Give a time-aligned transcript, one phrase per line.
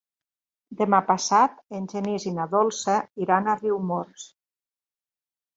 [0.79, 4.29] Demà passat en Genís i na Dolça iran a Riumors.